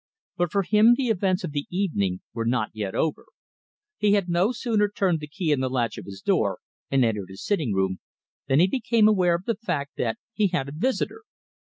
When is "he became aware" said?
8.59-9.35